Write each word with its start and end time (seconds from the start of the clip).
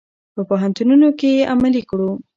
په 0.33 0.41
پوهنتونونو 0.49 1.07
کې 1.19 1.29
یې 1.37 1.47
علمي 1.51 1.81
کړو. 1.89 2.11